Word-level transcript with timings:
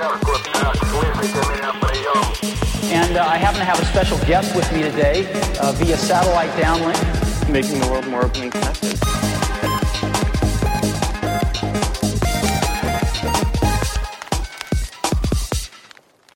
And 0.00 0.06
uh, 3.16 3.26
I 3.26 3.36
happen 3.36 3.58
to 3.58 3.64
have 3.64 3.80
a 3.80 3.84
special 3.86 4.16
guest 4.18 4.54
with 4.54 4.72
me 4.72 4.82
today 4.82 5.26
uh, 5.60 5.72
via 5.72 5.96
satellite 5.96 6.50
downlink. 6.50 7.50
Making 7.50 7.80
the 7.80 7.88
world 7.88 8.06
more 8.06 8.24
open 8.24 8.42
and 8.42 8.52
connected. 8.52 8.96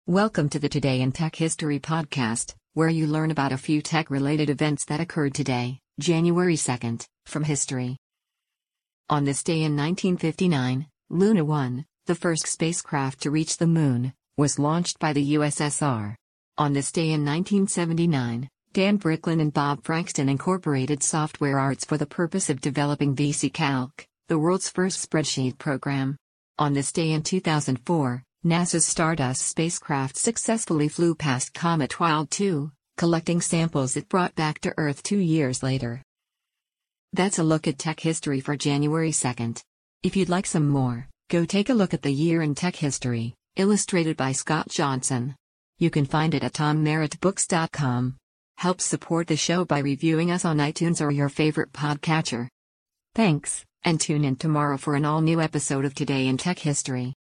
Welcome 0.06 0.48
to 0.48 0.58
the 0.58 0.68
Today 0.68 1.00
in 1.00 1.12
Tech 1.12 1.36
History 1.36 1.78
podcast, 1.78 2.56
where 2.74 2.88
you 2.88 3.06
learn 3.06 3.30
about 3.30 3.52
a 3.52 3.56
few 3.56 3.80
tech 3.80 4.10
related 4.10 4.50
events 4.50 4.86
that 4.86 4.98
occurred 4.98 5.34
today, 5.34 5.78
January 6.00 6.56
2nd, 6.56 7.06
from 7.26 7.44
history. 7.44 7.96
On 9.08 9.22
this 9.24 9.44
day 9.44 9.62
in 9.62 9.76
1959, 9.76 10.88
Luna 11.10 11.44
1, 11.44 11.84
the 12.06 12.14
first 12.14 12.46
spacecraft 12.46 13.20
to 13.20 13.30
reach 13.30 13.58
the 13.58 13.66
moon, 13.66 14.12
was 14.36 14.58
launched 14.58 14.98
by 14.98 15.12
the 15.12 15.34
USSR. 15.34 16.16
On 16.58 16.72
this 16.72 16.90
day 16.90 17.12
in 17.12 17.24
1979, 17.24 18.48
Dan 18.72 18.96
Bricklin 18.96 19.40
and 19.40 19.52
Bob 19.52 19.84
Frankston 19.84 20.28
incorporated 20.28 21.02
software 21.02 21.58
arts 21.58 21.84
for 21.84 21.96
the 21.96 22.06
purpose 22.06 22.50
of 22.50 22.60
developing 22.60 23.14
VisiCalc, 23.14 23.90
the 24.28 24.38
world's 24.38 24.68
first 24.68 25.08
spreadsheet 25.08 25.58
program. 25.58 26.16
On 26.58 26.72
this 26.72 26.90
day 26.90 27.12
in 27.12 27.22
2004, 27.22 28.24
NASA's 28.44 28.84
Stardust 28.84 29.42
spacecraft 29.42 30.16
successfully 30.16 30.88
flew 30.88 31.14
past 31.14 31.54
Comet 31.54 32.00
Wild 32.00 32.30
2, 32.32 32.72
collecting 32.96 33.40
samples 33.40 33.96
it 33.96 34.08
brought 34.08 34.34
back 34.34 34.58
to 34.60 34.74
Earth 34.76 35.02
two 35.04 35.18
years 35.18 35.62
later. 35.62 36.02
That's 37.12 37.38
a 37.38 37.44
look 37.44 37.68
at 37.68 37.78
tech 37.78 38.00
history 38.00 38.40
for 38.40 38.56
January 38.56 39.12
2nd. 39.12 39.62
If 40.02 40.16
you'd 40.16 40.28
like 40.28 40.46
some 40.46 40.68
more, 40.68 41.08
go 41.32 41.46
take 41.46 41.70
a 41.70 41.74
look 41.74 41.94
at 41.94 42.02
the 42.02 42.12
year 42.12 42.42
in 42.42 42.54
tech 42.54 42.76
history, 42.76 43.34
illustrated 43.56 44.18
by 44.18 44.32
Scott 44.32 44.68
Johnson. 44.68 45.34
You 45.78 45.88
can 45.88 46.04
find 46.04 46.34
it 46.34 46.44
at 46.44 46.52
tommerrittbooks.com. 46.52 48.16
Help 48.58 48.82
support 48.82 49.28
the 49.28 49.36
show 49.36 49.64
by 49.64 49.78
reviewing 49.78 50.30
us 50.30 50.44
on 50.44 50.58
iTunes 50.58 51.00
or 51.00 51.10
your 51.10 51.30
favorite 51.30 51.72
podcatcher. 51.72 52.48
Thanks, 53.14 53.64
and 53.82 53.98
tune 53.98 54.26
in 54.26 54.36
tomorrow 54.36 54.76
for 54.76 54.94
an 54.94 55.06
all 55.06 55.22
new 55.22 55.40
episode 55.40 55.86
of 55.86 55.94
Today 55.94 56.26
in 56.26 56.36
Tech 56.36 56.58
History. 56.58 57.14